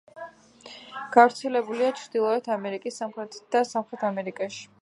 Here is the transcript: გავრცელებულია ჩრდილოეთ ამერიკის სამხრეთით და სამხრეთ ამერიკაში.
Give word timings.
გავრცელებულია 1.15 1.91
ჩრდილოეთ 2.01 2.51
ამერიკის 2.57 3.01
სამხრეთით 3.03 3.57
და 3.57 3.65
სამხრეთ 3.75 4.11
ამერიკაში. 4.13 4.69